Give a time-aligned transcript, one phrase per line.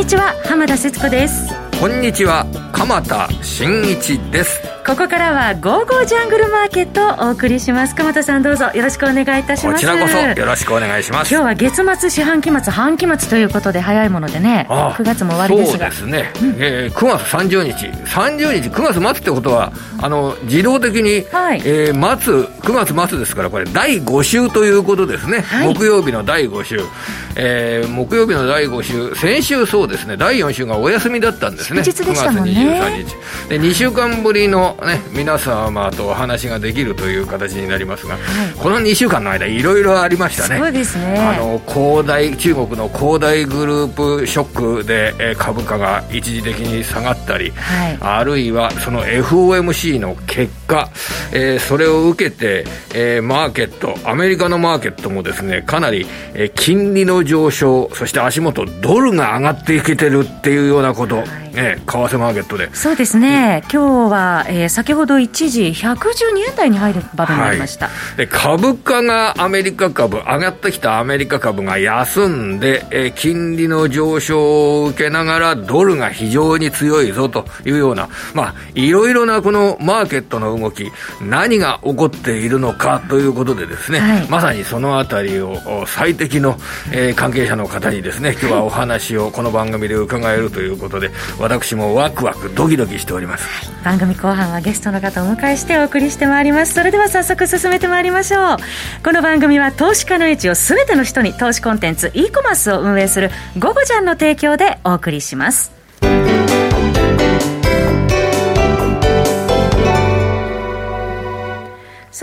[0.00, 1.54] にちは浜田節子です。
[1.78, 4.59] こんにちは鎌田新一です。
[4.86, 7.94] ここからは「ゴーゴージャングルマーケット」をお送りします。
[7.94, 9.74] 鎌田さんどうぞよろしくお願いいたします。
[9.74, 11.34] こちらこそよろしくお願いします。
[11.34, 15.92] 今日は月末四半期末半期末ということで早いものでねああ9月も終わりですが。
[15.92, 17.86] そうですね、うん、えー、9月30日。
[17.86, 26.80] 30日9月末ってことはあの自動的に、はい、えー、末9月末ですからこれ第5週ということですね、はい、木曜日の第5週、
[27.36, 29.14] えー、木曜日の第5週。
[29.14, 30.16] 先週そうですね。
[30.16, 31.80] 第4週がお休みだったんですね。
[31.80, 31.82] ね。
[31.82, 33.16] 9月23日。
[33.48, 40.58] で2週間ぶりのね皆様とお話ができるという形になりますが、はい、この2週間の間いろいろありましたね。
[40.58, 41.18] そうですね。
[41.18, 50.88] あの恒大中国の恒大グループショックで、え株価が一時的に下がったり、はい、あるいはその FOMC の結果、
[51.32, 62.74] えー、それを受けて、えー、マーケットアメリカのマーケットもですねかなり、えー、金利の上昇そして足元ドルが上がっていけてるっていうようなこと、はいえ為替マーケットで。
[62.74, 80.90] そうですね、うん、今日は、えー、先ほど一時112円台に入る場面になりました、はい、で株価がアメリカ株上がってきたアメリカ株が休んで、えー、金利の上昇を受けながらドルが非常に強いぞというようなまあいろいろなこのマーケットの動き
[81.20, 85.56] 何が起こっているのかということでですね、はい、まさにそのあたりを
[85.86, 86.56] 最適の、
[86.92, 91.10] えー、関係者の方にですね今日はお話をこの番組で伺えるということで
[91.40, 96.74] 私もワクワクドキドキしております、番組後半はゲストの方をお迎えしてお送りしてまいります。
[96.74, 98.56] それでは早速進めてまいりましょう。
[99.02, 105.72] この番組は投資家の位置を全ての人に投資コンテンツ e コマースを運営する「ゴゴジャン」の提供でお送りします。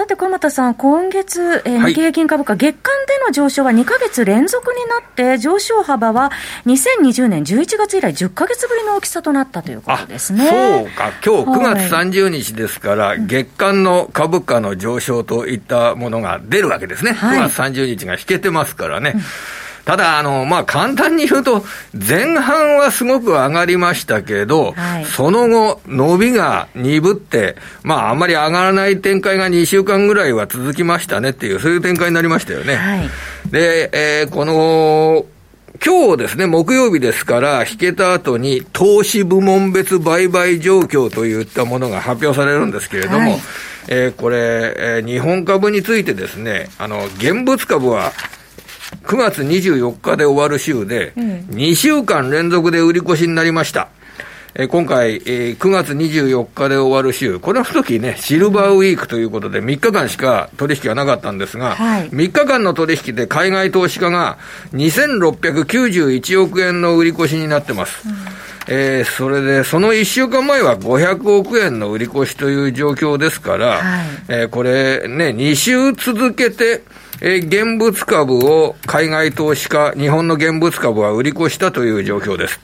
[0.07, 6.31] て、鎌田さん、今月、えー、日経平均株価、月間での上昇は2か月連続になって、上昇幅は
[6.65, 10.49] 2020年11月以来、10か月ぶりの大きさとなったということですね。
[10.49, 17.11] そうか、今日9月30日ですから、はい、月間の株価の上昇といったものが出るわけですね。
[17.11, 19.13] はい、9月30日が引けてますからね。
[19.15, 19.21] うん
[19.87, 32.75] ただ、あの、まあ、簡単に言うと、前半はすごく上がりましたけど、はい、その後、伸びが鈍って、まあ、あんまり上がらない展開が2週間ぐらいは続きましたねっていう、そういう展開になりましたよね。
[32.75, 33.09] はい、
[33.49, 35.25] で、えー、この、
[35.81, 43.39] 今日ですね、木曜日ですから、引けた後に、投資部門別売買状況といったものが発表されるんですけれども、はい、
[43.87, 48.11] えー、これ、えー、日本株についてですね、あの、現物株は
[49.03, 53.89] 9月24日で終わる週で、2週間連続で売り越しになりました。
[54.59, 64.39] え今回、えー、9月24日で終わる週、この時ね、シルバーウィークということで、3日間しか取引がなかったんですが、はい、3日間の取引で海外投資家が
[64.73, 68.09] 2691億円の売り越しになってます。
[68.09, 68.15] うん。
[68.69, 76.81] えー、それで、その1週間前は500億円の売り越しという状況ですから、はい、えー、これね、2週続けて、
[77.21, 82.59] えー、現物株を海外投資家、日本の現物株は売り越したという状況です。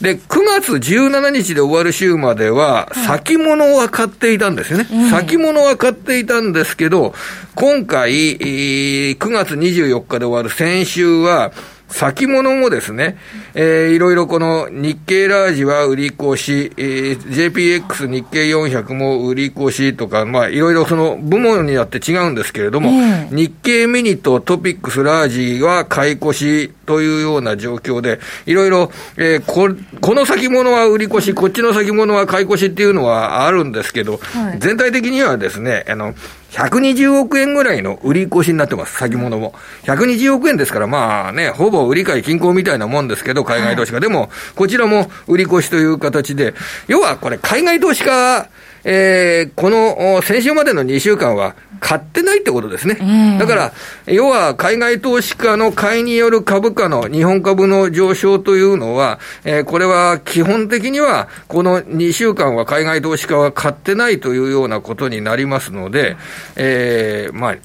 [0.00, 4.86] で、9月17日で終わる週までは、先物は買っていたんですよね。
[5.10, 7.14] 先物は買っていたんですけど、
[7.54, 11.52] 今回、9月24日で終わる先週は、
[11.90, 13.18] 先物もですね、
[13.54, 29.68] えー、いろいろこの日経ラージは売り越し、えー、JPX 日経400も売り越しとか、まあいろいろその部門によって違うんですけれども、えー、日経ミニとトピックスラージは買い越しというような状況で、いろいろ、えー、こ、
[30.00, 36.14] この先物は売り越し、こっちの先物は買い越しっていうのはあるんですけど、はい、全体的にはですね、あの、
[36.50, 39.54] 120億円ぐらいの売り越しになってます、先物も。
[39.84, 44.00] 120億円ですから、まあね、ほぼ売り買い均衡みたいなもんですけど、海外投資家。
[44.00, 46.54] でも、こちらも売り越しという形で、
[46.88, 48.48] 要はこれ、海外投資家
[48.84, 53.38] えー、この先週までの2週間は買ってないってことですね。
[53.38, 53.72] だから、
[54.06, 66.16] 要は海外投資家の買いによる株価の日本株の上昇というのは、えー、これは基本的にはこの2週間は海外投資家は買ってないというようなことになりますので、
[66.56, 67.56] えー、まあ、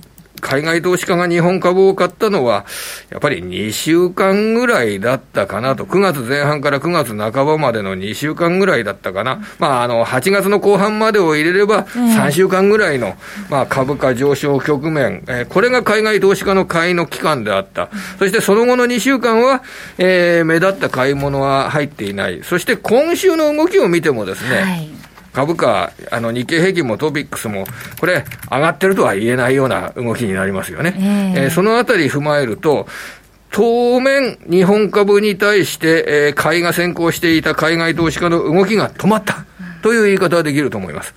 [0.45, 2.65] 海外投資家が日本株を買ったのは、
[3.09, 13.15] やっぱり2週間ぐらいだったかなと、9月前半から9月半ばまでの2週間ぐらいだったかな、まあ、あの8月の後半までを入れれば、3週間ぐらいの、
[13.49, 17.89] まあ、株価上昇局面、えー、これが海外投資家の買いの期間であった、
[18.19, 19.63] そしてその後の2週間は、
[19.97, 25.04] えー、目立った買い物は入っていない、そして今週の動きを見てもですね、はい
[25.35, 27.65] 株価、あの日経平均もトピックスも、
[27.99, 30.95] これ、上がってるとは言えないような動きになりますよね。
[30.97, 32.87] えー、えー、そのあたり踏まえると、
[33.51, 39.45] 当面、日本株に対して、えー、買いが先行していた海外投資家の動きが止まった、
[39.81, 41.13] という言い方はできると思います。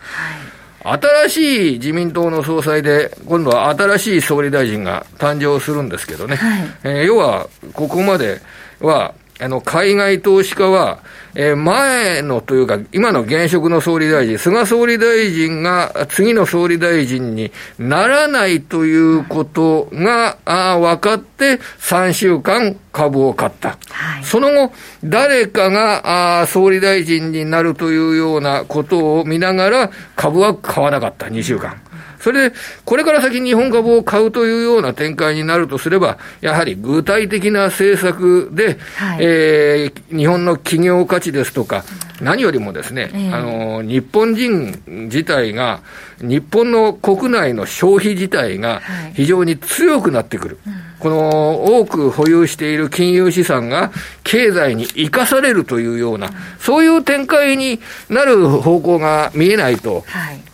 [0.82, 8.40] 新しい自民党の総裁で、今度は新しい総理大臣が誕生するんですけどね、はい、えー、要は、ここまで
[8.80, 10.98] は、あの、海外投資家は、
[11.34, 23.78] えー、前のというか、今の現職の総理大臣、菅総理大臣が次の総理大臣にならないということが、あ分かって、3週間株を買った。
[23.90, 24.72] はい、その後、
[25.04, 31.80] 誰かがあ総理大臣になるというようなことを見ながら、株は買わなかった、2週間。
[32.28, 41.86] それで、これから先日本株を買うというような展開になるとすれば、やはり具体的な政策で、はい、えー、日本の企業価値ですとか、
[42.20, 45.80] 何よりもですね、えー、あの、日本人自体が、
[46.20, 48.82] 日本の国内の消費自体が
[49.14, 50.58] 非常に強くなってくる。
[50.66, 50.88] はいうん。
[50.98, 53.92] この多く保有している金融資産が
[54.24, 60.04] 経済に生かされるというような、そういう展開になる方向が見えないと、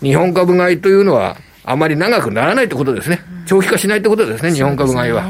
[0.03, 3.20] 日本株買いというのはあまり長くならないってことですね。
[3.46, 5.25] 長期化しないってことですね、日本株買いは。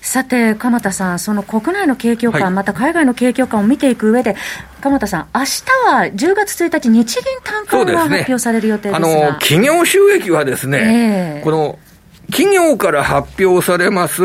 [0.00, 4.34] さて、鎌田さん、その国内の景況感、はい、また海外の景況感を見ていく上で、
[4.80, 11.78] 鎌田さん、明日は10月1日、日銀単価が発表される予定ですが、ね、あの企業収益はですね、えー、この
[12.30, 14.22] 企業から発表されます、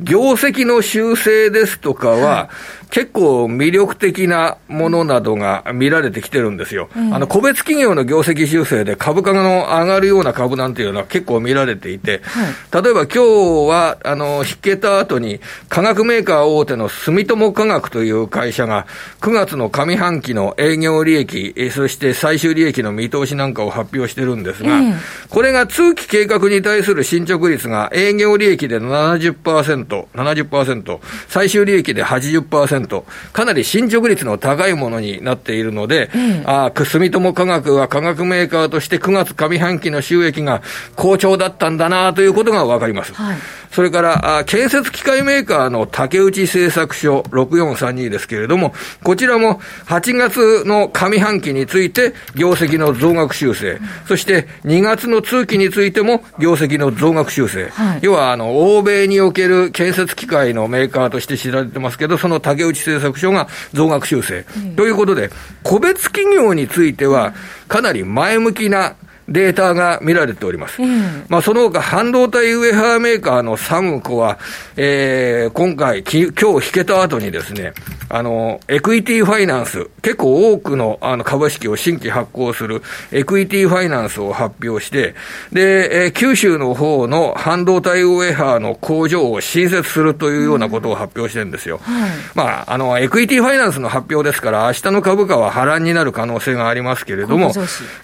[0.00, 2.50] 業績の修正ですとかは、
[2.94, 6.88] 結構魅力的なものなどが見られてきてるんですよ。
[6.96, 12.44] うん、あの、個別企業の業績修正で株価の上がるような株なんていうのは結構見られていて、は
[12.80, 13.18] い、例えば今日
[13.68, 18.86] は、あの、引けた後に、化学メーカー大手の住友化学という会社が、
[19.20, 24.80] 9月の上半期の営業利益、そして最終利益の見通しなんかを発表してるんですが、
[25.30, 32.83] これが通期計画に対する進捗率が営業利益で70%、70%、最終利益で80%、
[33.32, 40.62] かなり進捗率の高いものになっているので、うん、あ住友化学は化学メーカーとして9月上半期の収益が
[40.96, 43.12] 好調だったんだなということがわかります。
[43.14, 43.36] はい
[43.74, 48.72] それから、あ建設機械メーカーの竹内製作所6432ですけれども、
[49.02, 57.68] こちらも8月の上半期について業績の増額修正、そして2月の通期についても業績の増額修正。
[57.70, 64.44] はい、要は、あの、欧米における建設機械のメーカーとして知られてますけど、その竹内製作所が増額修正。
[64.56, 65.30] うん、ということで、
[65.64, 67.34] 個別企業については、
[67.66, 68.94] かなり前向きな
[69.28, 70.82] データが見られております。
[70.82, 74.38] うん、まあ、その他、半導体ウェハーメーカーの SUMCO は、
[74.76, 77.72] えー、今回、き今日引けた後にですね、
[78.10, 82.82] あの、エクイティファイナンス、結構多くのあの株式を新規発行する
[83.12, 85.14] エクイティファイナンスを発表して、
[85.52, 91.80] で、えー、九州の方の半導体ウェハーの工場を新設するというようなことを発表してるんですよ。
[91.88, 97.52] うんはい、まあ、あの、エクイティファイナンスの発表ですから、明日の株価は波乱になる可能性がありますけれども、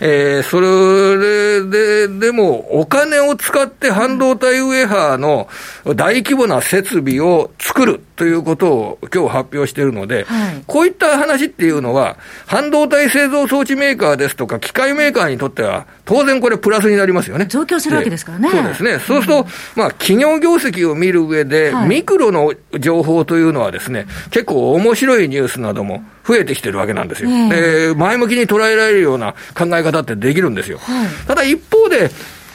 [0.00, 5.48] えー、それそれで、でも、お金を使って半導体ウェハーの
[5.94, 12.16] 大規模な設備を作るということを今日発表しているので、はい、こういった話っていうのは、
[12.46, 17.46] 半導体製造装置メーカーですとか、機械メーカーにとっては、当然これ、プラスになりますよね。
[17.46, 18.50] 増強するわけですからね。
[18.50, 18.98] そうですね。
[18.98, 19.46] そうすると、
[19.76, 27.30] まあ、企業業績を見る上で、はい、ミクロの情報というのはですね、結構面白いニュースなども増えてきてるわけなんですよ。
[27.48, 30.78] で、前向きに捉えられるような考え方ってできるんですよ。
[30.78, 32.10] はい、ただ一方で、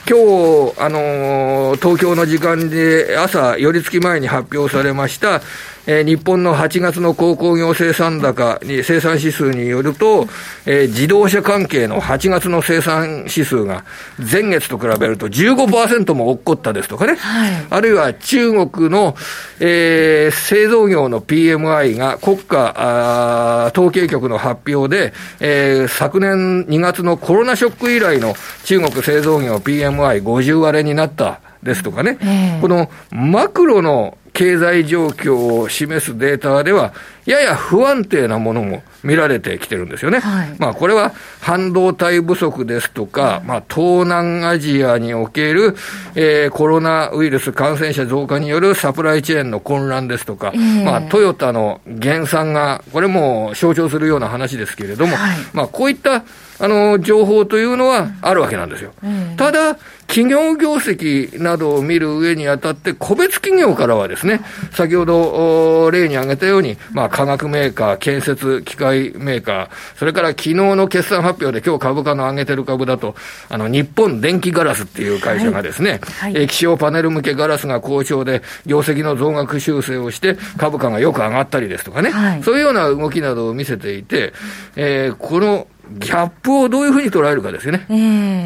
[0.08, 5.42] 今日、あのー、東京の時間で朝、寄り付き前に発表されました、
[5.88, 10.28] えー、日本の8月の鉱工業生産高に、生産指数によると、
[10.66, 13.86] えー、自動車関係の8月の生産指数が
[14.18, 19.16] 前月と比べると15%も落っこったですとかね、はい、あるいは中国の、
[19.60, 28.34] えー、製造業の PMI が国家あ統計局の発表で、えー、昨年2月のコロナショック以来の
[28.66, 36.94] 中国製造業 PMI50 割れになったですとかね、えー、このマクロの経済状況を示すデータでは、
[37.26, 40.20] やや不安定なものも見られてきてるんですよね。
[40.20, 45.76] はい、まあこれは半導体不足ですとか、まあ東南アジアにおける、
[46.16, 56.26] えー、コロナウイルス感染者増加によるサプライチェーンの混乱ですとか、えー、まあトヨタの減産が、これも象徴するような話ですけれども、はい、まあこういった
[56.58, 58.94] あの、情報というのはあるわけなんですよ。
[59.36, 73.16] ただ、企業業績などを見る上にあたって、個別企業からはですね、先ほど例に挙げたように、まあ、化学メーカー、建設機械メーカー、それから昨日の決算発表で今日株価の上げてる株だと、
[73.50, 76.34] あの、日本電気ガラスっていう会社がですね、はい。
[76.34, 84.34] はい、液晶パネル向けガラスが好調で、業績の増額修正をして、株価がよく上がったりですとかね、はい、そういうような動きなどを見せていて、
[84.76, 87.94] えー、このギャップをどういうふうに捉えるかですよね、え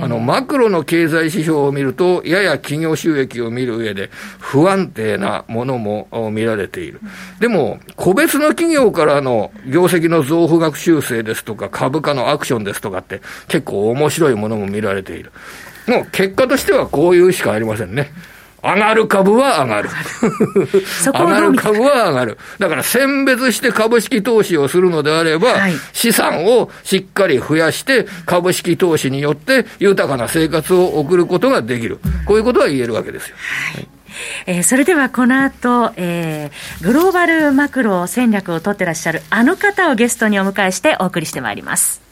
[0.02, 7.00] ー、あのマクロの経済指標を見ると、やや企業収益を見る上で、不安定なものも見られている、
[7.40, 15.32] でも、個別の企業からの業績の増幅額修正ですとか、株価のアクションですとかって、結構面白いものも見られている、
[15.88, 18.12] もう結果としてはこういうしかありませんね。
[18.64, 19.90] 上がる株は上が る。
[21.04, 22.38] 上がる株は上がる。
[22.60, 32.00] だから選別して株式投資をするのであれば、はい、資産をしっかり増やして、株式投資によって豊かな生活を送ることができる。
[32.26, 33.36] こういうことは言えるわけですよ。
[33.76, 33.88] はい
[34.46, 42.09] えー、それではこの後、えー、グローバルマクロ戦略を取ってらっしゃるあの方をゲストにお迎えしてお送りしてまいります。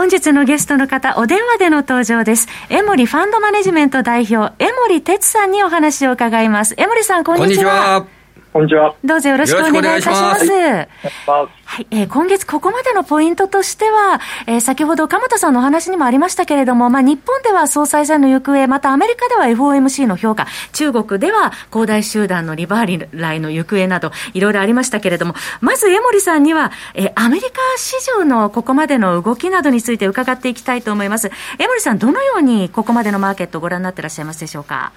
[0.00, 2.48] 本日のゲストの方、お電話での登場です。
[2.70, 6.74] 江森ファンドマネジメント代表、江森哲さんにお話を伺います。
[6.78, 8.19] 江森さん、こんにちは。
[8.52, 8.96] こんにちは。
[9.04, 10.50] どうぞよろしくお願いいたします。
[10.50, 31.30] はい、えー、今月ここまでのポイントとしては、えー、先ほど鎌田さんのお話にもありましたけれども、まあ、日本では総裁選の行方、またアメリカでは FOMC の評価、中国では恒大集団のリバーライの行方など、いろいろありましたけれども、まず江森さんには、えー、アメリカ市場のここまでの動きなどについて伺っていきたいと思います。
[31.60, 34.90] 江森さん、どのようにここまでのマーケットをご覧になっていらっしゃいますでしょうか？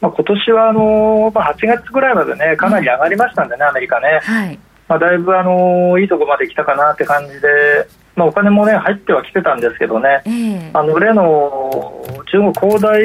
[0.00, 4.58] まあ、今年はあのまあ、8月ぐらいまでね、かなり上がりましたんでね、アメリカね、はい。
[4.88, 7.48] まあ、だいぶあのいいところまで来たかなって感じで、
[8.16, 12.02] まあ、お金もね、入ってはきてたんですけどね、えー、あの例の
[12.32, 13.00] 中国恒大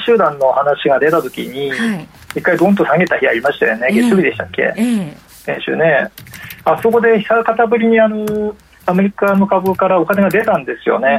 [0.00, 6.08] 集団の話が出たときに、はい、一回どんと下げた日ありましたよね、月曜日でしたっけ、えー、先週ね、
[6.64, 8.54] あそこで久方ぶりにあの
[8.86, 11.18] アメリカの株からお金が出たんですよね。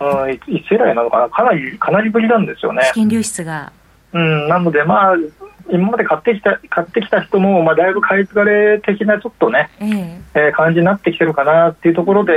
[0.00, 2.82] うん、いつ以来なのかな、かなりかなりぶりなんですよね。
[2.86, 3.72] 資金流出が
[4.12, 5.16] うん、なので、まあ、
[5.70, 12.32] 今まで買ってきた買ってきた人も、まあ、だいぶ買い継がれ的なちょっとね、えー、えー、感じになってきてるかなっていうところで、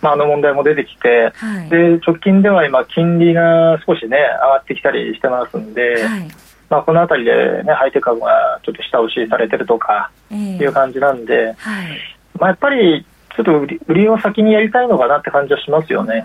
[0.00, 6.28] まあ、あの問題も出てきて、はい、で直近では今、金利が少しね、上がってきたりしてますんで、はい、
[6.70, 11.98] まあ、このあたりで、ね、ハイテク株がちょっと下押しされてるとかいう感じなんで、えーはい、
[12.38, 13.04] まあ、やっぱり
[13.36, 16.24] ちょっと売り売りを先にやりたいのかなって感じはしますよね。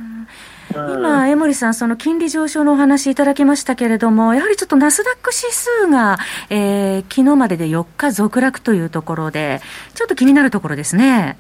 [0.76, 6.18] 今、江森さん、その金利上昇のお話いただきましたけれども、やはりちょっとナスダック指数が、
[6.50, 9.62] えー、昨日までで4日続落というところで、
[9.94, 11.38] ちょっと気になるところですね。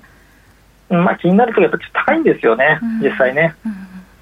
[0.89, 3.53] まあ、気になるところやっぱ高いんですよね、実際ね。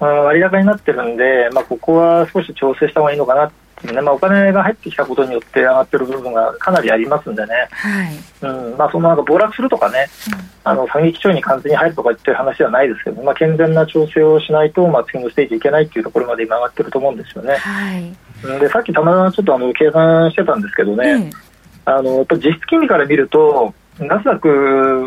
[0.00, 3.52] うん、割高になってるんで、まあ、ここは少し調整した方がいいのかな
[3.92, 8.16] ね、まあ、お金が入ってきたことによって上がってる部分がかなりありますんでね、はい。
[8.42, 8.76] うん。
[8.76, 17.56] まあ、そのなんか暴落するとかね、うん、あの惨劇調に完全に入るとか言ってる話ではないですけど、まあ、健全な調整をしないと、まあ、次のステージいけないっていうところまで今上がってると思うんですよね。
[17.56, 21.30] はい、でさっきたまたまちょっとあの計算してたんですけどね、うん、
[21.84, 24.48] あのやっぱ実質金利から見ると、ナスダック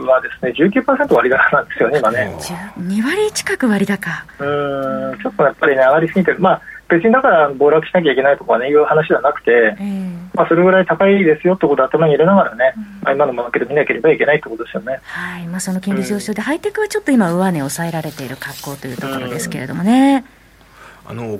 [0.07, 2.33] はですね19%割高なんですよね、今ね。
[2.79, 4.09] 2割近く割高。
[4.39, 5.19] うん。
[5.19, 14.99] ちょっとやっぱりね、上がりすぎてる、まあ、別にだから暴落しなきゃいけないとかね、いう話ではなくて、えー、まあ、それぐらい高いですよってことを頭に入れながらね、うん、まあ、今のマーケット見なければいけないってことですよね。
[15.03, 20.23] はい、まあ、その金利上昇で、ハイテクはちょっと今、上値を抑えられている格好というところですけれどもね。
[21.05, 21.39] あの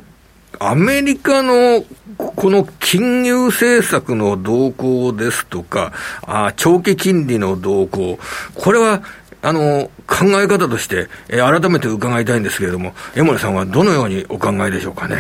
[0.60, 1.84] アメリカの
[2.18, 5.94] この金融政策の動向ですとか、
[6.26, 8.18] あ長期金利の動向、
[8.56, 9.04] これは
[9.42, 15.18] あの考え方として、えー、改めて伺いたいんですけれども、江森さんはどのようにお考えでしょうかね？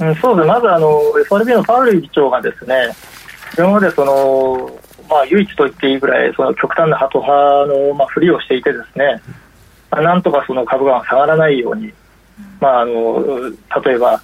[0.00, 2.74] うん、そうですまずあの FRB のパウエル議長がですね、
[3.56, 9.22] 今までその、まあ、唯一と言っていいぐらい、その極端なハト派の、まあ、ふりをしていて、ですね、
[9.90, 11.92] まあ、なんとかその株価が下がらないように、
[12.60, 13.50] まあ、あの
[13.84, 14.20] 例えば、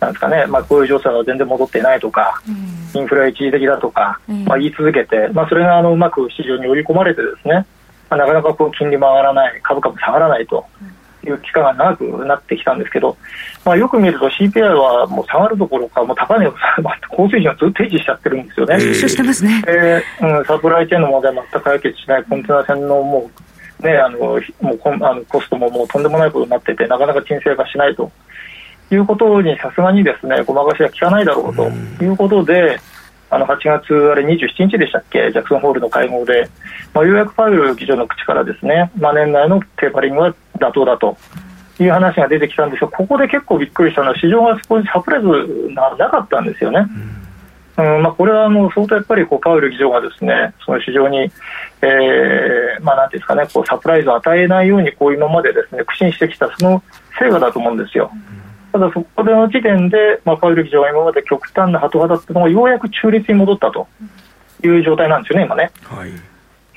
[0.00, 2.42] なんですかね、まあ、こういう情勢は全然戻っていないとか、
[2.94, 7.64] インフレは一時的だとか、まあ、言い続けて、まあ、それがあのうまく市場に織り込まれてですね、
[8.16, 10.64] まあ、なかなかこう金利も上がらない、株価も下がらないと
[11.24, 13.16] いう期間が長くなってきたんですけど、
[13.64, 16.54] まあ、よく見ると CPI はもう下がるどころか、もう高値を、
[17.10, 18.78] 高水準がずっと維持しちゃってるんですよね。
[18.78, 19.62] 上昇してますね。
[19.66, 23.30] えー、うん、サプライチェーンの問題全く解決しない、コンテナ船のも
[23.80, 28.10] う、ね、あのもうコあのコストももうとんでもないことになってて、なかなか沈静化しないと
[28.90, 31.68] いうことにさすがにですね、ごまかしは効かないだろうと
[32.04, 32.78] いうことで、
[33.34, 36.48] あの8月あれ27日でしたっけ、ジャクソンホールの会合で、
[36.92, 41.16] まあ、ようやくパウエル議長の口からですね、まあ、年内のテーパリングは妥当だと。
[41.80, 45.28] いう話が出てきたんですが、ここで結構びっくりしたのは、市場がそこにサプライズ
[45.74, 46.86] ななかったんですよね。
[47.76, 48.02] うん。
[48.02, 56.82] まあ、これはもう相当やっぱりこうパウエル議長がですねその市場に、えーまあ、なんていうんですかねこうサプライズを与えないようにこう今までですね苦心してきたその
[57.18, 58.12] 成果だと思うんですよ。
[58.74, 63.86] ただそこでの時点で、まあ、パウエル議長が今まで極端なハト派だったのがようやく中立に戻ったと
[64.64, 65.70] いう状態なんですよね、今ね。
[65.84, 66.10] はい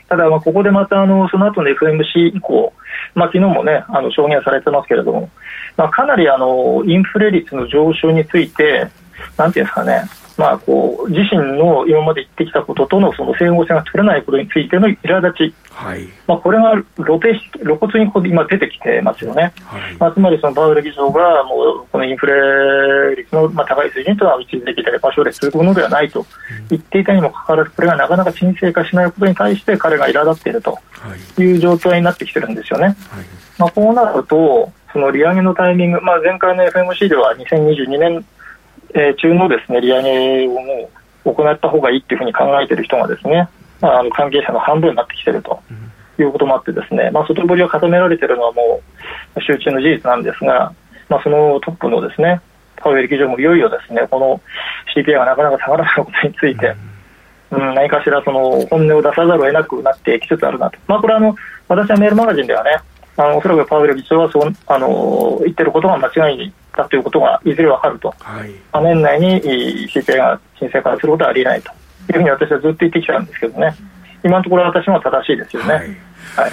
[0.08, 2.72] ただ、ここでまたあのその後の FMC 以降、
[3.14, 5.30] まあ昨日もね、あの証言されてますけれども、
[5.76, 8.88] まあ、かなりあのインフレ率の上昇について、
[9.36, 10.04] なんていうんですかね、
[10.38, 16.08] まあ、こう自身の今まで言ってきたこととのその整合性が取れないことについての苛立ち、はい。
[16.28, 17.20] まあ、これが露
[17.64, 19.98] 露骨にこ今出てきてますよね、はい。
[19.98, 26.26] まあ、つまりそのパウエル議長がもうこのインフレ率のまあ高い水準というのは一時的で場所で続くものではないと
[26.70, 30.80] 言っていたにもかかわらず、これがなかなか沈静化しないことに対して彼が苛立っていると
[31.40, 31.52] い。
[31.54, 32.86] う状況になってきてるんですよね。
[32.86, 32.96] はい。
[33.58, 38.26] まあ、こうなるとその利上げのタイミング、まあ、前回の FMC では2022年
[38.98, 40.90] えー、中のですね利上げをも
[41.26, 43.48] う行った方がいいっていうふうに考えている人がですね、
[43.80, 45.62] まあ、あの関係者の半分になってきていると
[46.20, 48.82] いうこともあってですね、まあ、外堀が固められているのはも
[49.36, 50.74] う集中の事実なんですが、
[51.10, 52.42] まあ、そのトップのですね
[52.78, 54.42] パウエル議長もいよいよですねこの
[54.96, 56.76] CPI がなかなか下がらないことについて、
[57.52, 61.36] うん、何かしらその本音を出さざるを得なくなってきつつあるなと、まあ、これはあの
[61.68, 62.80] 私はメールマガジンではね
[63.18, 69.42] あのおそらくパウエル議長はそうあの言ってることが間違いだということがいずれ分かると、はい、まあ、年内に
[69.90, 73.76] CPI が申請化することはありえないというふうに私はずっと言ってきたんですけどね、
[74.24, 75.74] 今のところ私も正しいですよね。
[75.74, 76.52] はい、はい。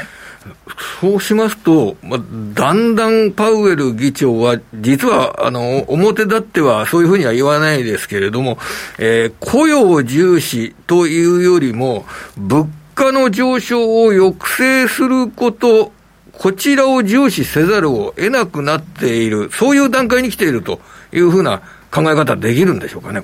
[1.00, 2.20] そうしますと、まあ、
[2.54, 8.58] だんだんパウエル議長は、実は、あの、表立ってはそういうふうには言わないですけれども、
[8.98, 12.04] えー、雇用重視というよりも、
[12.36, 15.92] 物価の上昇を抑制すること
[16.38, 20.80] こちらを重視せざるを得なくなっている、そういう段階に来ていると
[21.12, 23.22] いうふうな考え方できるんでしょうかね。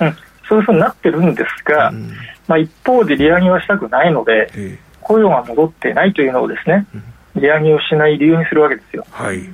[0.00, 0.16] うん、
[0.48, 2.12] そういうふうになってるんですが、うん、
[2.46, 6.86] まあ、一方で利上げはしたくないので、えー、雇用が戻ってないというのをですね、
[7.36, 9.06] 利上げをしない理由にするわけですよ。
[9.10, 9.48] はい、はい。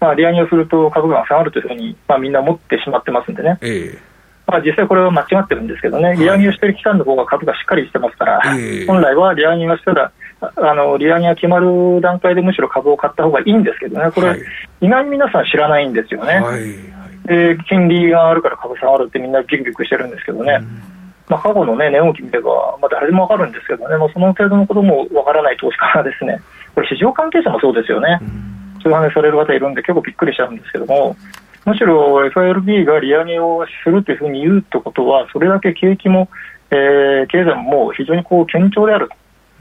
[0.00, 3.58] まあ、利上げをすると株価が下がるというふうに、まあ、みんな思ってしまってますんでね。
[3.60, 4.12] えー
[4.46, 10.12] まあ、実際これは間違ってるんですけどね、利上げをしている期間の方が株がしっかりしてますから、はい、本来は利上げをしたら、
[10.56, 14.40] あの利上げが決まる段階でむしろ株を買った方がいいんですけどね、これ、はい、
[14.80, 16.62] 意外に皆さん知らないんですよね、はい、
[17.28, 20.82] で金利があるから株下がるってみんなギクギクしてるんですけどね、うん、
[21.28, 26.42] まあ、過去の、ね、値動き見れば、まあ、誰でも分かるんですけどね、まあ、その程度のことも分からない投資家がですね、
[26.74, 31.16] これ、市場関係者もそうですよね、うん、そういう話される方いるんで、結構びっくりしちゃうんですけども。
[31.64, 36.28] むしろ FRB が利上げをするというふうに言うってことは、それだけ景気も、
[36.72, 39.14] えー、経済ももう非常にこう堅調であると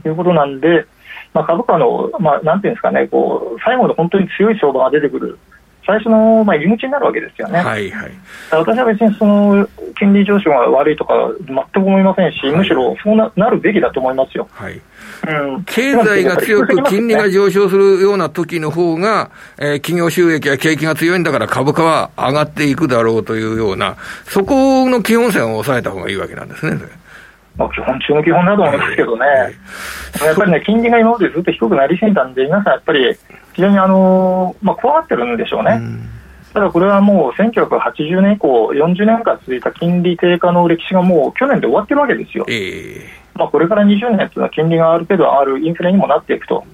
[0.10, 0.86] いうことなんで、
[1.34, 5.38] まあ、株価の、まあ、なんていうんですかね、こう最後の本当に強い相場が出てくる。
[5.86, 7.60] 最初の、まあ、入り口になるわけですよね。
[7.60, 8.12] はいはい、
[8.52, 11.14] 私は別にその金利上昇が悪いとか
[11.48, 14.48] 全く思いませんし、はい、むしろそうななるべきだと思いますよ。
[14.52, 14.80] はい
[15.28, 27.01] うん、経済が強く金利が上昇するような時の方が、えー、企業収益や景気が強いんだから株価は上がっていくだろうというような、そこの基本線を抑えた方がいいわけなんですね。
[27.58, 29.26] まあ、基本中の基本だと思いますけどね、
[30.26, 33.14] やっぱりね、金利が今までずっと低くなりすぎたんで、皆さんやっぱり
[33.54, 35.74] 非常にあの、まあ、怖がってるんでしょうね。
[35.74, 36.10] うん。
[36.54, 42.46] ただこれはもう1980年以降、40年間続いた金利低下の歴史がもう去年で終わってるわけですよ。
[42.48, 46.66] えー、まあ、これから20年というのは金利がある程度上がるインフレにもなっていくと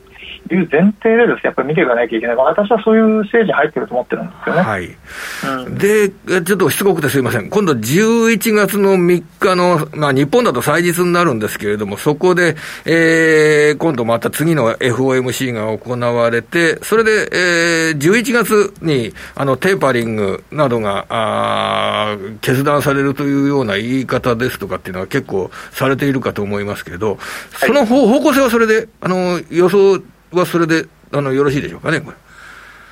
[0.56, 4.62] いう前提でです、ね、やっぱり見ていかなきゃいけない、私はそういうステージに入ってると思ってるんですよね。
[4.62, 4.98] はい、
[5.66, 6.10] うん、で、
[6.44, 12.56] ちょっとしつこくてすみません、今度11月の3日の、まあ、日本だと祭日になるんですけれども、そこで、
[12.86, 27.18] えー、今度また次の FOMC が行われて、それで、えー、11月にあのテーパリングなどがあ決断されるというような言い方ですとかっていうのは結構されているかと思いますけど、
[27.54, 32.18] その方向性はそれで、あの予想はそれであのよろしいでしょうかね、これ。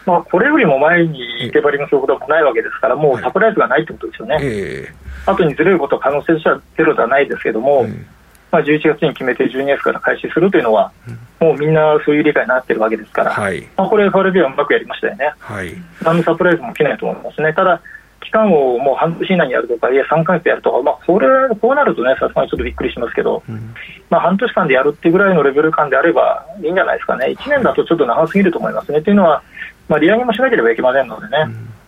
[0.06, 4.38] まあ、これよりも前に手張りのすることもないわけですから、もうサプライズがないってことですよね。
[4.42, 8.06] えー、後にずれることは可能性としてはゼロではないですけども、えー、
[8.52, 10.92] まあ、11月に決めて12月から開始するというのは、
[11.40, 15.34] もうみんなそういう理解になってるわけですから、はい、まあ、これ、FRB はうまくやりましたよね。
[15.40, 17.52] はい、何のサプライズも起きないと思いますね。
[17.54, 17.82] ただ
[18.26, 21.28] 期間をもう半年以内にやるとか、いや、3か月やるとか、まあ、これ
[21.62, 23.74] こうなるとね、さすがにちょっとびっくりしますけど、うん、
[24.10, 29.02] まあ、半年間でやるっていうぐらいのレベル感であればいいんじゃないですかね、1年だとちょっと長すぎると思いますね。
[29.02, 29.42] というのは、
[29.88, 31.46] まあ、利上げもしなければいけませんのでね。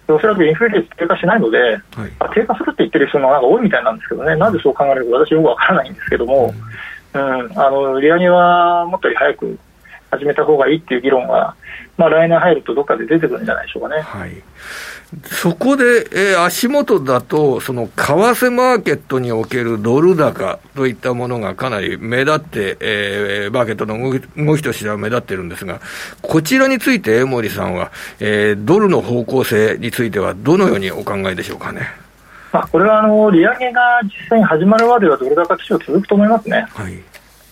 [0.07, 1.79] うん、おそらくインフレ率低下しないので、はい、
[2.33, 6.53] 低下するって言ってる人もなんか多いみたいなんですけどね、なんでそう考えるか私、よくわからないんですけども、
[7.13, 9.57] うん、うん、あの利上げはもっと早く
[10.11, 11.55] 始めた方がいいっていう議論が、
[11.97, 14.01] まあ、来年入るとどっかで出てくるんじゃないでしょうかね。
[14.01, 14.31] はい
[15.23, 25.79] そこで、えー、足元だと、その為替マーケットにおけるドル高といったものがかなり目立って、えー、マーケットの動きとしては目立ってるんですが、
[26.21, 27.89] こちらについて江森さんは、
[28.19, 31.87] えー、ドルの方向性については、どのようにお考えでしょうかね？
[32.51, 36.67] まあ、これはあの利上げが実際に始まるまではドル高基調続くと思いますね。
[36.69, 37.01] はい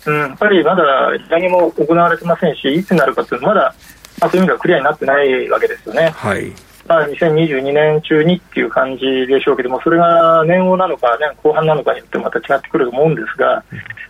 [0.06, 3.76] うん、やっぱりまだ利上げも行われてませんし、いつになるかというのは、まだ、
[4.22, 6.10] まあ、そういう意味ではクリアになってないわけですよね。
[6.10, 6.52] はい。
[6.88, 13.64] まあ、2022年中にっていう感じでしょうけども、それが年後なのか、年後半なのかによってまた違ってくると思うんですが、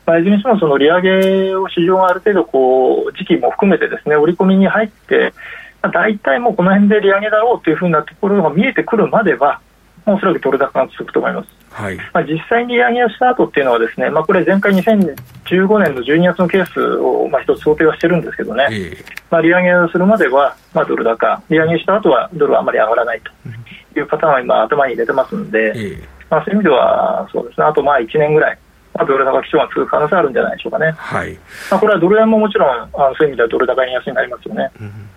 [0.06, 5.34] まあ、いずれにしてもその利上げを市場がある程度こう、時期も含めてですね、織り込みに入って、
[5.82, 9.62] まあ、大体もうこの辺で利上げだろうというふうなところが見えてくるまでは、
[10.06, 11.50] おそらくドル高が続くと思います。
[11.72, 11.98] はい。
[11.98, 18.98] まあ、実際に利上げをした後っていうのはですね、まあ、これ前回2015年の12月のケースをまあ一つ想定はしてるんですけどね、えー、
[19.30, 28.60] まあ、利上げをするまではまあドル高、利上げした後はドルはあまり上がらないというパターンは今頭に入れてますんで、えー、まあ、そういう意味ではそうですね、あとまあ1年ぐらい。
[28.94, 30.94] まあ、ドル高基調が続く可能性あるんじゃないでしょうかね。
[30.96, 31.34] はい。
[31.70, 34.72] まあ、これはドル円ももちろん、あのそういう意味ではドル高円安になりますよね。
[34.80, 35.10] うん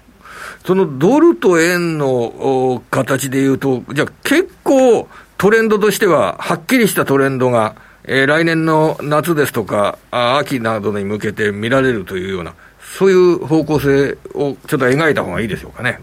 [0.69, 16.01] そのドルと円の形でいうと、じゃあ結構トレンドとしては、はっきりしたトレンドが、えー、来年の夏ですとか、秋などに向けて見られるというような、そういう方向性をちょっと描いた方がいいでしょうかね。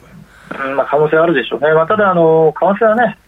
[0.49, 3.19] うんまあ、可能性あるでしょうね、まあ、ただあの、為替はね、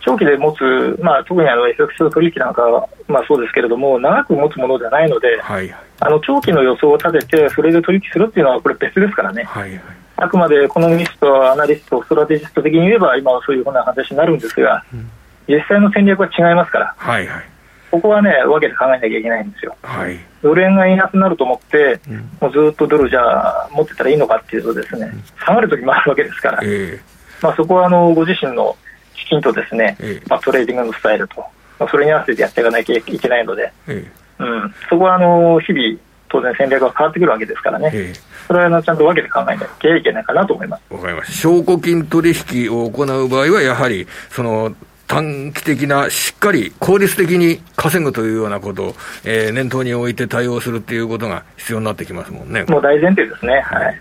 [0.00, 9.42] 長期で持つ、まあ、特にあの FX 取引なんかは、まあ、そうですけれども、長く持つものではないので、はい、あの長期の予想を立てて、それで取引するっていうのは、これ、別ですからね。
[9.42, 15.10] はいはいあくまでエコノミスト、アナリスト、ストラテジスト的に言えば、今はそういうふうな話になるんですが、うん、
[15.48, 17.44] 実際の戦略は違いますから、はいはい、
[17.90, 19.74] ここはね、分けて考えなきゃいけないんですよ。
[19.82, 27.00] はい、ドル円が円安になると思って、うん、もうずっとドルじゃあ持ってたらいいのかっていうとですね、うん、下がるときもあるわけですから、えー、
[27.42, 28.76] まあ、そこはあのご自身の
[29.16, 31.40] 資金とですね、えー、まあ、トレーディングのスタイルと、
[31.78, 35.98] まあ、それに合わせてやっていかなきゃいけないので、えー、うん、そこはあの日々、
[36.30, 38.12] 当然戦略が変わってくるわけですからね。
[38.46, 40.94] それはちゃんと分けて考えなきゃいけないかなと思います。
[40.94, 41.32] わかりました。
[41.38, 44.74] 証拠金取引を行う場合は、やはり、その、
[45.06, 52.64] 短期的な、しっかり効率的に稼ぐというようなことを、えー、念頭に置いて対応するっていうことが必要になってきますもんね。
[52.68, 53.60] もう大前提ですね。
[53.60, 54.00] はい。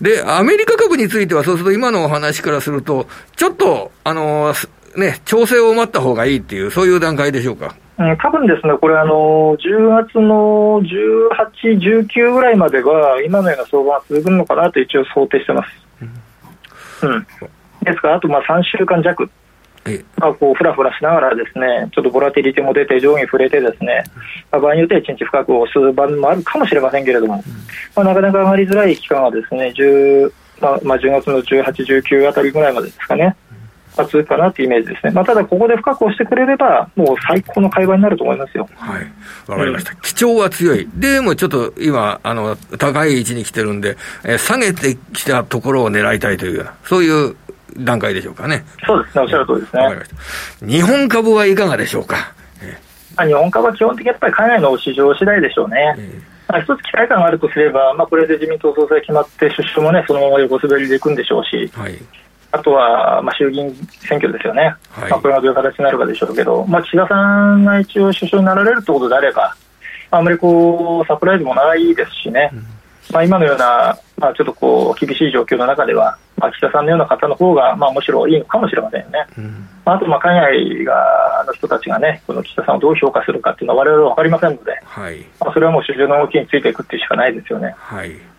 [0.00, 7.74] で、アメリカ株については、そうすると今のお話からすると、ちょっと、あのー、ね、調整を待った方がいいっていう、そういう段階でしょうか？
[7.98, 17.06] うん、多分ですね、これあの、10月の18、19ぐらいまでは、今のような相場が続くのかなと一応想定してます。
[17.06, 17.26] うん、
[17.82, 19.28] ですから、あとまあ3週間弱。
[20.16, 24.04] まあ、こうふらふらしながらですねちょっとボラティリティも出て上下触れてですね、
[24.52, 27.42] まあ、場合によっては1日深く押す場もあるかもしれませんけれども、
[27.96, 31.64] まあ、なかなか上がりづらい期間はですね10、まあまあ、10月の18、
[32.00, 33.34] 19あたりぐらいまでですかね。
[33.96, 38.68] まあ、続くかなというイメージですね、まあ、ただここで深く押してくれれば、もう最高の会話になると思いますよ。
[38.76, 39.12] はい、
[39.46, 47.36] わかりました、うん、基調は強い、でもちょっと今、あの高い位置に来てるんで、えー、下げてきたところを狙いたいというような、そういう
[47.76, 48.64] 段階でしょうかね。
[48.86, 50.72] そうですね、おっしゃる通りですね。
[50.72, 52.32] 日本株はいかがでしょうか？
[53.16, 55.94] まあ、日本株は基本的にやっぱり海外の市場次第でしょうね。
[56.48, 61.98] まあ、一つ期待感があるとすれば、まあ、これで自民党総裁決まって、出所もね、そのまま横滑りでいくんでしょうし、はい、
[62.52, 63.74] あとは、まあ、衆議院
[64.06, 69.56] 選挙ですよね、はい、まあ、これがどういう形になるかでしょうけど、まあ、岸田さんが一応首相になられるということであれば、
[70.10, 72.58] あまりこうサプライズもないですしね、うん、
[73.10, 79.26] まあ、今のような、まあ、ちょっとこう厳しい状況の中では、まあ、岸田さんのような方の方がまあむしろいいのかもしれませんよね。
[79.38, 80.34] うん、あとまあ海
[80.68, 87.74] 外がの人たちがね、この岸田さんをどう評価するかっていうのは、われわれは分かりませんので、はい、まあ、それはもう市場の動きについていくっていうしかないですよね。
[87.78, 88.10] はい。
[88.10, 88.31] うん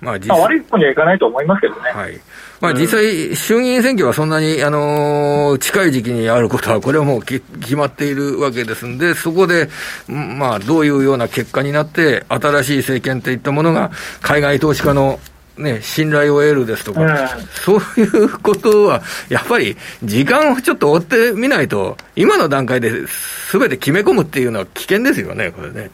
[0.00, 1.90] まあ、まあ、悪い方にはいかないと思いますけどね。
[1.90, 2.20] はい
[2.60, 7.42] まあ、実際、衆議院選挙はそんなに、あのー、近い時期にあることは、これはもう決
[7.76, 9.68] まっているわけですんで、そこで、
[10.08, 13.90] まあ、どういうような結果になって、新しい政権といったものが、
[14.22, 15.18] 海外投資家の
[15.56, 25.90] ね、信頼を得るですとか、うん、そういうことは、やっぱり時間をちょっと追ってみないと、今の段階ですべて決め込むっていうのは危険ですよね、これね。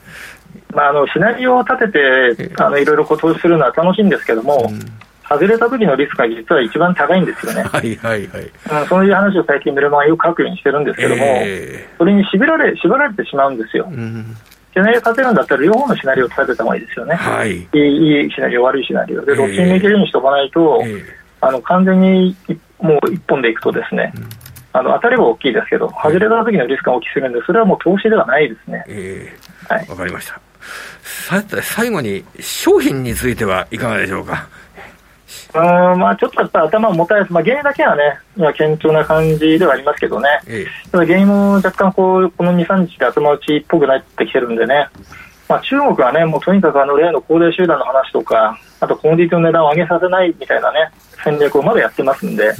[0.75, 4.81] まあ、あのシナリオを立てて、あのいろいろ投資するのは楽しいんですけども、うん、
[5.29, 7.63] 外れた時のリスクが実は一番高いんですよね。
[7.63, 8.83] はいはいはい。
[8.83, 13.87] うん、そういう話を最近、メルマガよく書くようにしてるんですけども、えー、それに縛られ縛られてしまうんですよ。
[13.91, 14.37] うん
[14.73, 17.15] シナリオ立てるんだったら、両方のシナリオを立てた方がいいですよね。
[17.17, 17.57] はい。
[17.57, 19.25] いいいいシナリオ、悪いシナリオ。
[19.25, 21.03] で、どっちに向けるようにしておかないと、えー、
[21.41, 22.37] あの、完全に
[22.79, 24.29] もう一本でいくとですね、うん、
[24.73, 28.85] あの、当たれば大きいですけど、外れた時のリスクが大きすぎるんで、それはもう投資ではないですね。
[28.87, 29.89] えー、はい。
[29.89, 30.41] わかりました。
[31.03, 34.49] さて、最後に商品についてはいかがでしょうか？
[35.55, 35.63] うん
[35.99, 44.89] まあ、ちょっとやっぱ頭をもたえず、まあ、原因だけはね、今、堅調な感じではありますけどね、ええ、ただ原因も若干こう、この2、3日で頭打ちっぽくなってきてるんでね、
[45.49, 50.91] まあ、中国はね、もうとにかくあの例の高齢集団の話とか、あとコモディティの値段を上げさせないみたいなね、
[51.25, 52.55] 戦略をまだやってますんで、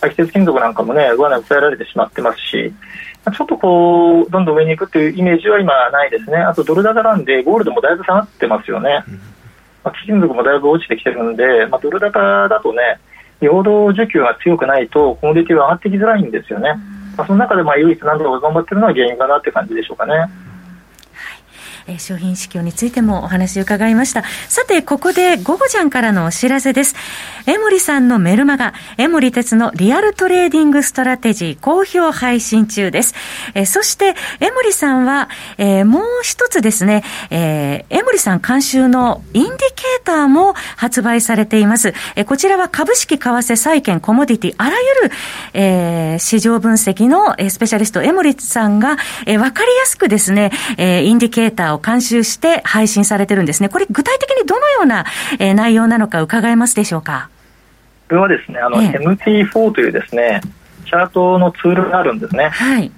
[0.00, 2.72] 季節金属なんかもね、上値を抑えられてしまってますし、
[3.30, 6.36] ちょっとこう、どんどん上に行くっていうイメージは今ないですね。
[6.36, 9.04] あとドル高なんで、ゴールドもだいぶ下がってますよね。
[9.84, 13.00] まあ、貴金属もだいぶ落ちてきてるんで、まあ、ドル高だとね、
[13.40, 16.74] 労働需給が強くないと、コモディティは上がってきづらいんですよね。
[17.16, 20.26] まあ、その中でまあ唯一何とか頑張ってるのは原因かなって感じでしょうかね。
[21.88, 24.22] え商品市況についてもお話を伺いました。
[24.48, 26.94] さて、ここでゴゴジャンからのお知らせです。
[27.46, 33.14] 江守さんのメルマガ、江守哲のリアルトレーディングストラテジー好評配信中です。
[33.54, 41.94] えそして、江守さんは、えー、もう一つですね、えー、江守さん監修のインディケーターも発売されています。
[42.16, 45.14] えこちらは株式、為替、債券、コモディティ、あらゆる、
[45.54, 53.68] えー、市場分析の、えスペシャリスト、江守さんが、えわかりやすくですね、えインディケーターを監修して配信されてるんですね。
[53.68, 55.04] これ具体的にどのような、
[55.38, 57.30] えー、内容なのか伺えますでしょうか？
[58.08, 60.40] これはですね、あの、ええ、MT4 というですね、
[60.86, 62.48] チャートのツールがあるんですね。
[62.48, 62.90] はい。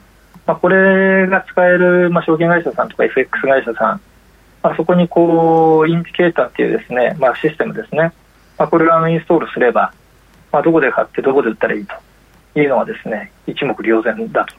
[0.47, 4.01] まあ、これが使える、まあ、証券会社さんとか FX 会社さん、
[4.63, 8.13] まあ、そこにこう、インディケーターっていうですね、まあ、システムですね。
[8.59, 9.93] まあ、これをインストールすれば、
[10.53, 14.55] まあ、どこで買ってどこで売ったらいいというのはですね、一目瞭然だと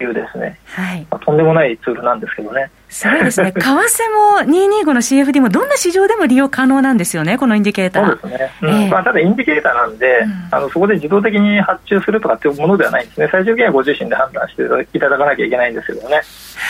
[0.00, 2.70] いうですね、はい、まあ、とんでもないツールなんですけどね。
[2.88, 8.20] そうですね、 為替も225の CFD もどんな市場でも利用可能なんですよね、このインディケーター。
[8.20, 8.82] そうですね、うん。
[8.82, 14.62] えー、まあ、ただインディケーターなんで、うん、あのそこで自動的に発注するとかっていうものではないんですね、最終的にはご自身で判断して
[14.94, 16.20] いただかなきゃいけないんですけどね、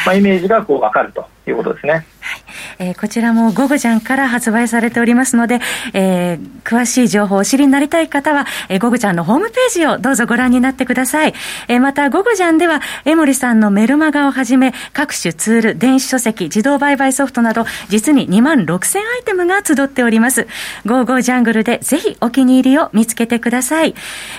[0.07, 2.07] まあ、イメージがこう分かるということですね。
[2.23, 2.43] はい
[2.79, 5.61] えー、こちらもゴゴジャンから発売されておりますので、
[5.93, 11.35] えー、詳しい情報をお知りになりたい方は、えー、ゴゴジャンのホームページをどうぞご覧になってください。
[11.69, 20.47] えー、また、ゴゴジャンでは、江森さんのメルマガをはじめ、各種ツール、電子書籍、自動売買ソフトなど、実に2万6000アイテムが集っております。
[20.87, 23.95] ゴーゴージャングルでぜひお気に入りを見つけてください。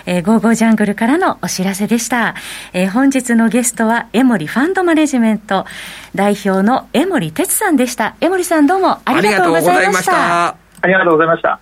[0.05, 2.35] えー、ゴーゴージャングルからのお知らせでした。
[2.73, 5.65] えー、本日のゲストは、江森ファンドマネジメント
[6.15, 8.15] 代表の江森哲さんでした。
[8.21, 10.47] 江森さんどうもありがとうございました。
[10.49, 10.55] あ
[10.87, 11.59] りがとうございました。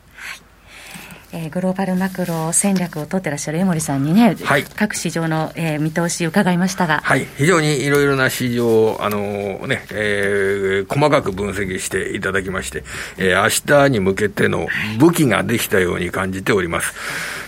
[1.33, 12.83] えー、グローバルマクロ戦略を取ってらっしゃる江森さんにね、はい、各市場の、えー、見通し伺いましたが、はい、非常にいろいろな市場を、あのー、ねえー、細かく分析していただきまして、
[13.17, 14.67] えー、明日に向けての
[14.99, 16.93] 武器ができたように感じております。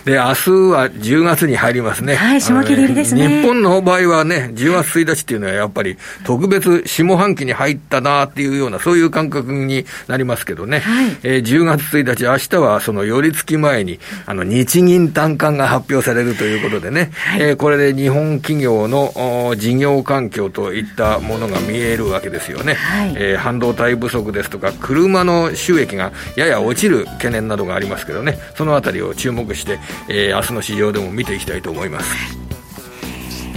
[0.04, 2.14] で、明日は10月に入りますね。
[2.14, 3.42] はい、下切りですね。
[3.42, 10.80] 日本の場合はね、10月1日っていうのはやっぱり特別下半期に入ったなっていうような、そういう感覚になりますけどね。
[10.80, 22.74] はい、えー、10月1日、明日はその寄り付き前前に、あの、日銀短観が発表されるということでね、はい、えー、これで日本企業の事業環境といったものが見えるわけですよね。
[22.74, 29.78] はい、えー、半導体不足ですとか、車の収益がやや落ちる懸念などがありますけどね、そのあたりを注目して、
[30.08, 32.44] えー、明日の市場でも見ていきたいと思います。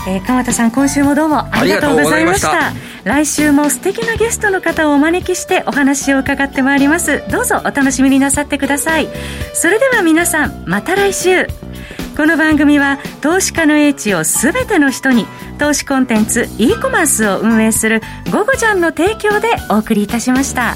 [0.07, 2.71] えー、川田さん今週もどうもありがとうございました。
[3.03, 7.23] 来週も素敵なゲストの方をお招きしてお話を伺ってまいります。
[7.29, 9.07] どうぞお楽しみになさってください。
[9.53, 11.47] それでは皆さんまた来週。
[12.15, 15.27] この番組は投資家の英知をすべての人に
[15.59, 20.75] 投資コンテンツ e コマースを運営する「ゴゴジャン」の提供でお送りいたしました。